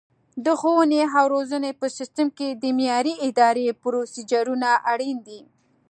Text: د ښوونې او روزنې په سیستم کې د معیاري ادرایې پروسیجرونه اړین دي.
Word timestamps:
د 0.45 0.47
ښوونې 0.59 1.01
او 1.17 1.25
روزنې 1.35 1.71
په 1.79 1.85
سیستم 1.97 2.27
کې 2.37 2.47
د 2.51 2.63
معیاري 2.77 3.13
ادرایې 3.27 3.73
پروسیجرونه 3.81 4.69
اړین 4.91 5.17
دي. 5.27 5.41